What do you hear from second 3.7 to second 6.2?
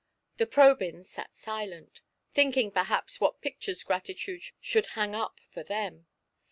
Gratitude should hang up for them.